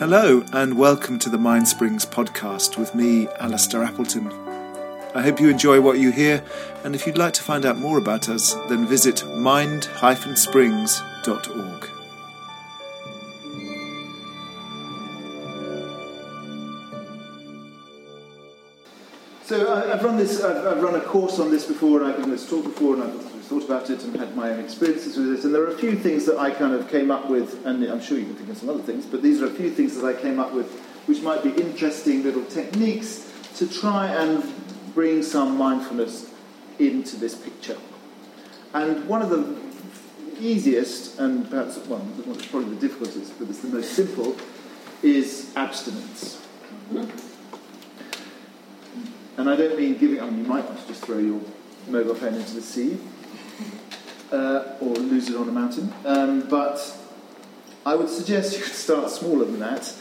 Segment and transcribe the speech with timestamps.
[0.00, 4.32] Hello, and welcome to the Mind Springs podcast with me, Alistair Appleton.
[5.14, 6.42] I hope you enjoy what you hear,
[6.84, 11.79] and if you'd like to find out more about us, then visit mind-springs.org.
[19.50, 20.44] So I, have run this.
[20.44, 23.02] I've, I've, run a course on this before, and I've given this talk before, and
[23.02, 25.44] I've thought about it and had my own experiences with it.
[25.44, 28.00] And there are a few things that I kind of came up with, and I'm
[28.00, 30.04] sure you can think of some other things, but these are a few things that
[30.04, 30.70] I came up with,
[31.06, 34.44] which might be interesting little techniques to try and
[34.94, 36.30] bring some mindfulness
[36.78, 37.78] into this picture.
[38.72, 39.58] And one of the
[40.38, 42.06] easiest, and perhaps well,
[42.50, 44.36] probably the difficult, but it's the most simple,
[45.02, 46.40] is abstinence.
[46.92, 47.29] Mm-hmm.
[49.40, 51.40] And I don't mean giving, I mean, you might want to just throw your
[51.88, 52.98] mobile phone into the sea
[54.30, 55.94] uh, or lose it on a mountain.
[56.04, 56.78] Um, but
[57.86, 59.94] I would suggest you could start smaller than that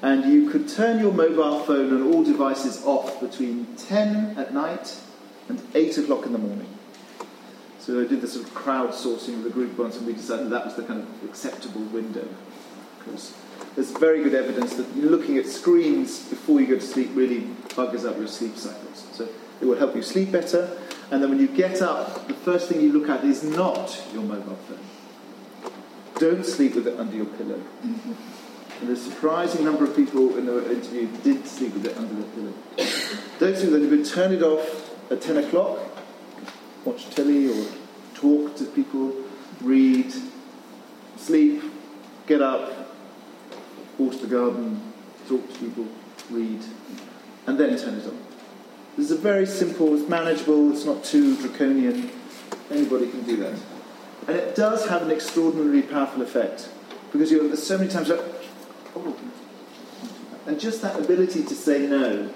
[0.00, 4.96] and you could turn your mobile phone and all devices off between 10 at night
[5.48, 6.68] and 8 o'clock in the morning.
[7.80, 10.66] So I did this sort of crowdsourcing with a group once and we decided that
[10.66, 12.28] was the kind of acceptable window.
[13.06, 18.08] There's very good evidence that looking at screens before you go to sleep really buggers
[18.08, 19.06] up your sleep cycles.
[19.12, 19.28] So
[19.60, 20.78] it will help you sleep better.
[21.10, 24.22] And then when you get up, the first thing you look at is not your
[24.22, 24.78] mobile phone.
[26.16, 27.58] Don't sleep with it under your pillow.
[27.58, 28.12] Mm-hmm.
[28.80, 32.30] And a surprising number of people in the interview did sleep with it under their
[32.30, 32.52] pillow.
[33.38, 33.90] Don't sleep with it.
[33.90, 35.78] You could turn it off at 10 o'clock,
[36.84, 37.66] watch telly or
[38.14, 39.12] talk to people,
[39.60, 40.12] read,
[41.16, 41.62] sleep,
[42.26, 42.83] get up,
[43.98, 44.80] water the garden,
[45.28, 45.86] talk to people,
[46.30, 46.60] read,
[47.46, 48.18] and then turn it on.
[48.96, 52.10] This is a very simple, it's manageable, it's not too draconian.
[52.70, 53.58] Anybody can do that.
[54.28, 56.68] And it does have an extraordinarily powerful effect
[57.12, 58.20] because you there's so many times like,
[58.96, 59.16] oh,
[60.46, 62.30] and just that ability to say no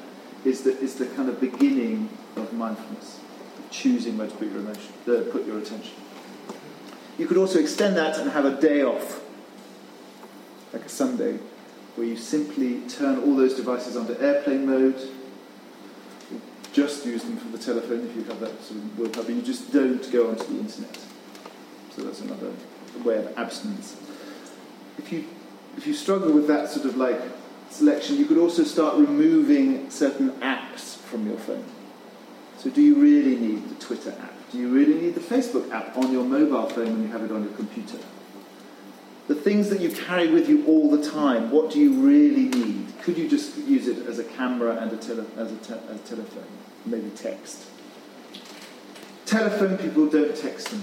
[0.44, 3.20] is the, is the kind of beginning of mindfulness,
[3.70, 5.94] choosing where to put your emotion, put your attention.
[7.18, 9.20] You could also extend that and have a day off
[10.72, 11.38] like a Sunday,
[11.98, 14.96] where you simply turn all those devices onto airplane mode,
[16.72, 19.42] just use them for the telephone if you have that sort of willpower, but you
[19.42, 20.96] just don't go onto the internet.
[21.96, 22.52] So that's another
[23.04, 23.96] way of abstinence.
[24.96, 25.24] If you
[25.76, 27.20] if you struggle with that sort of like
[27.70, 31.64] selection, you could also start removing certain apps from your phone.
[32.58, 34.34] So do you really need the Twitter app?
[34.52, 37.32] Do you really need the Facebook app on your mobile phone when you have it
[37.32, 37.98] on your computer?
[39.28, 42.86] The things that you carry with you all the time, what do you really need?
[43.02, 45.98] Could you just use it as a camera and a, tele- as a, te- a
[45.98, 46.46] telephone?
[46.86, 47.66] Maybe text.
[49.26, 50.82] Telephone people, don't text them.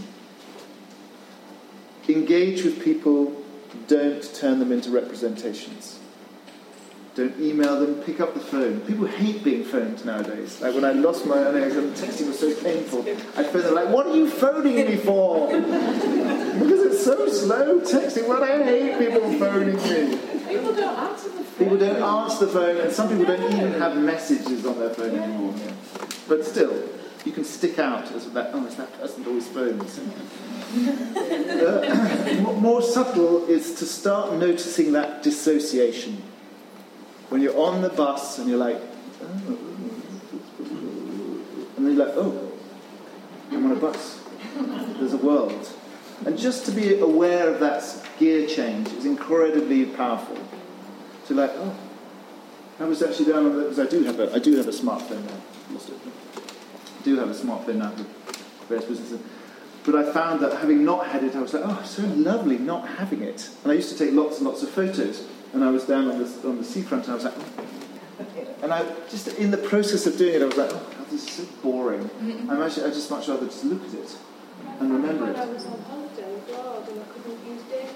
[2.08, 3.44] Engage with people,
[3.88, 6.00] don't turn them into representations.
[7.16, 8.82] Don't email them, pick up the phone.
[8.82, 10.62] People hate being phoned nowadays.
[10.62, 11.54] Like when I lost my own,
[11.94, 12.75] texting was so painful.
[13.08, 15.48] I them like, what are you phoning me for?
[15.48, 18.28] because it's so slow texting.
[18.28, 20.18] Well, I hate people phoning me.
[20.48, 21.58] People don't answer the phone.
[21.58, 25.20] People don't answer the phone, and some people don't even have messages on their phone
[25.20, 25.54] anymore.
[26.28, 26.74] But still,
[27.26, 30.00] you can stick out as that, oh, it's that person always phones.
[31.62, 36.22] uh, more subtle is to start noticing that dissociation
[37.30, 38.82] when you're on the bus and you're like,
[39.22, 39.58] oh,
[41.78, 42.45] and then you're like, oh,
[43.66, 44.22] On a bus.
[45.00, 45.68] There's a world.
[46.26, 47.84] And just to be aware of that
[48.20, 50.38] gear change is incredibly powerful.
[51.26, 51.76] So like, oh,
[52.80, 55.26] I was actually down on because I do have a, I do have a smartphone
[55.26, 55.42] now.
[55.72, 55.98] Lost it.
[55.98, 58.08] I do have a smartphone now with
[58.70, 59.20] various businesses.
[59.84, 62.88] But I found that having not had it, I was like, oh, so lovely not
[62.88, 63.50] having it.
[63.64, 66.20] And I used to take lots and lots of photos and I was down on
[66.20, 68.48] the, on the seafront, and I was like, oh.
[68.62, 71.28] and I just in the process of doing it, I was like, oh, God, this
[71.28, 72.04] is so boring.
[72.04, 72.50] Mm-hmm.
[72.50, 74.18] I'm actually, I just much rather just look at it
[74.80, 75.36] and remember it.
[75.38, 77.94] I was on holiday abroad and I couldn't use data.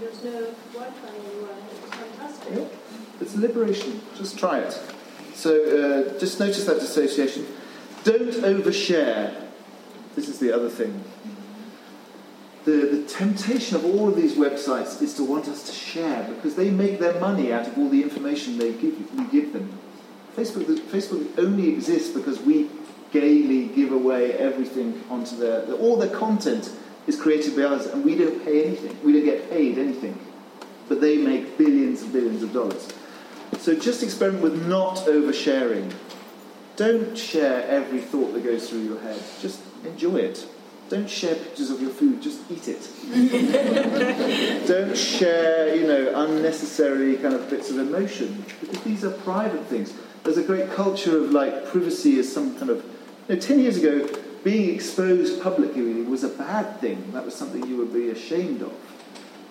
[0.00, 1.56] There was no Wi-Fi anywhere.
[1.56, 2.54] It was fantastic.
[2.54, 3.20] Yeah.
[3.20, 4.00] It's liberation.
[4.16, 4.80] Just try it.
[5.34, 7.46] So uh, just notice that dissociation.
[8.04, 9.48] Don't overshare.
[10.14, 11.04] This is the other thing
[12.64, 16.54] the, the temptation of all of these websites is to want us to share because
[16.54, 19.78] they make their money out of all the information they give, we give them.
[20.36, 22.70] Facebook, Facebook only exists because we
[23.12, 26.72] gaily give away everything onto their, all their content
[27.06, 28.96] is created by us and we don't pay anything.
[29.04, 30.18] We don't get paid anything.
[30.88, 32.88] But they make billions and billions of dollars.
[33.58, 35.92] So just experiment with not oversharing.
[36.76, 39.22] Don't share every thought that goes through your head.
[39.40, 40.46] Just enjoy it
[40.92, 42.86] don't share pictures of your food, just eat it.
[44.68, 49.94] don't share, you know, unnecessary kind of bits of emotion, because these are private things.
[50.22, 52.84] There's a great culture of like privacy as some kind of.
[53.26, 54.06] You know, ten years ago,
[54.44, 57.12] being exposed publicly was a bad thing.
[57.12, 58.74] That was something you would be ashamed of.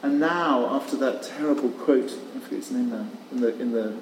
[0.04, 3.98] And now, after that terrible quote, I forget his name now, in the in the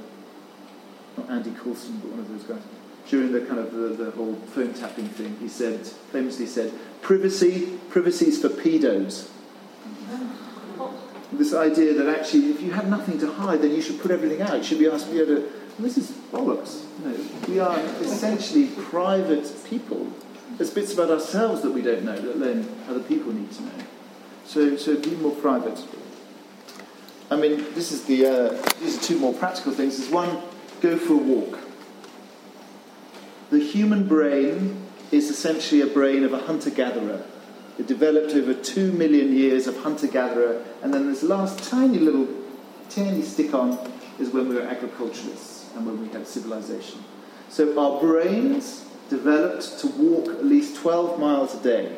[1.15, 2.61] not Andy Coulson, but one of those guys
[3.09, 6.71] during the kind of the, the whole phone tapping thing, he said, famously said,
[7.01, 9.29] privacy, privacy is for pedos.
[11.31, 14.41] This idea that actually, if you have nothing to hide, then you should put everything
[14.41, 14.57] out.
[14.57, 15.25] You should be asked to.
[15.25, 15.43] Well,
[15.79, 16.83] this is bollocks.
[16.99, 20.07] You know, we are essentially private people.
[20.57, 23.71] There's bits about ourselves that we don't know that then other people need to know.
[24.45, 25.79] So, so be more private.
[27.29, 28.25] I mean, this is the.
[28.25, 29.97] Uh, these are two more practical things.
[29.97, 30.41] There's one,
[30.81, 31.59] go for a walk.
[33.49, 37.23] The human brain is essentially a brain of a hunter gatherer.
[37.79, 42.27] It developed over two million years of hunter gatherer, and then this last tiny little,
[42.89, 43.79] tiny stick on
[44.19, 47.03] is when we were agriculturalists and when we had civilization.
[47.49, 51.97] So our brains developed to walk at least 12 miles a day.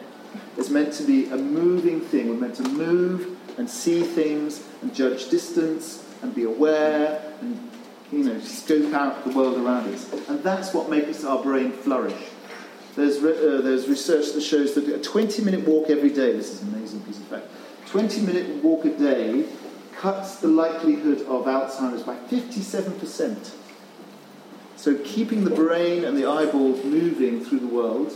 [0.56, 2.30] It's meant to be a moving thing.
[2.30, 7.70] We're meant to move and see things and judge distance and be aware and
[8.12, 10.12] you know, scope out the world around us.
[10.28, 12.30] And that's what makes our brain flourish.
[12.96, 16.52] There's, re- uh, there's research that shows that a 20 minute walk every day, this
[16.52, 17.48] is an amazing piece of fact,
[17.88, 19.46] 20 minute walk a day
[19.96, 23.54] cuts the likelihood of Alzheimer's by 57%.
[24.75, 28.12] So keeping the brain and the eyeballs moving through the world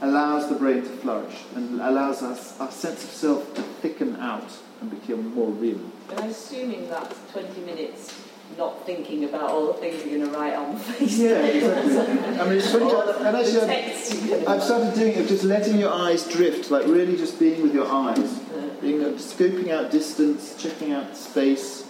[0.00, 4.50] allows the brain to flourish and allows us our sense of self to thicken out
[4.80, 5.78] and become more real.
[6.16, 8.14] I'm assuming that 20 minutes
[8.56, 11.18] not thinking about all the things you're going to write on Facebook.
[11.18, 12.40] Yeah, exactly.
[12.40, 12.90] I mean, it's funny.
[12.90, 16.70] And actually, I've, text you're going I've started doing it, just letting your eyes drift,
[16.70, 18.38] like really just being with your eyes,
[18.80, 21.86] being uh, scoping out distance, checking out space,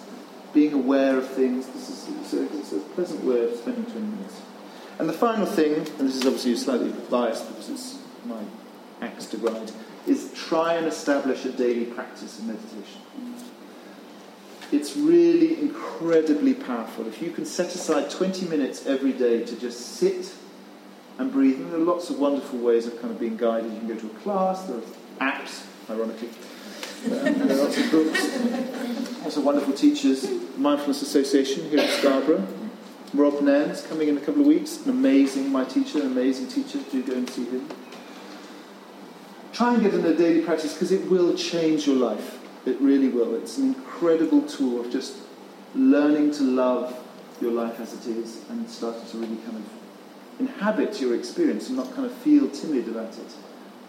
[0.52, 1.66] being aware of things.
[1.68, 4.40] This is it's a, it's a pleasant way of spending 20 minutes.
[4.98, 8.42] And the final thing, and this is obviously slightly biased because it's my
[9.00, 9.72] axe to grind,
[10.06, 13.00] is try and establish a daily practice of meditation.
[14.72, 17.06] It's really incredibly powerful.
[17.08, 20.32] If you can set aside 20 minutes every day to just sit
[21.18, 23.72] and breathe, and there are lots of wonderful ways of kind of being guided.
[23.72, 26.30] You can go to a class, there are apps, ironically.
[27.04, 30.30] Uh, there are lots of books, lots of wonderful teachers.
[30.56, 32.46] Mindfulness Association here at Scarborough.
[33.12, 34.84] Rob Nairn's coming in a couple of weeks.
[34.84, 36.78] An amazing, my teacher, an amazing teacher.
[36.90, 37.66] Do go and see him.
[39.52, 42.39] Try and get in a daily practice because it will change your life.
[42.66, 43.34] It really will.
[43.34, 45.16] It's an incredible tool of just
[45.74, 46.96] learning to love
[47.40, 49.64] your life as it is and starting to really kind of
[50.38, 53.34] inhabit your experience and not kind of feel timid about it.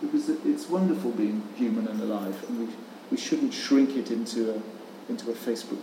[0.02, 2.74] Because it's wonderful being human and alive, and we,
[3.12, 4.62] we shouldn't shrink it into a,
[5.10, 5.80] into a Facebook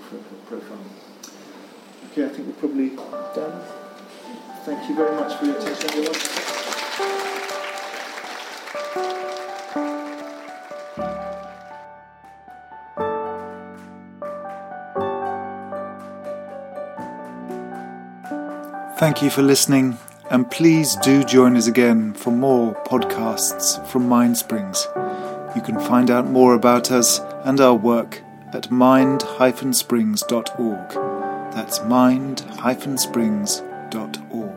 [0.47, 0.79] profile.
[2.11, 2.91] Okay, I think we're probably
[3.35, 3.63] done.
[4.65, 6.18] Thank you very much for your attention, everyone.
[19.09, 19.97] Thank you for listening,
[20.31, 24.85] and please do join us again for more podcasts from MindSprings.
[25.57, 30.91] You can find out more about us and our work at mind-springs.org.
[31.55, 34.48] That's mind-springs.org.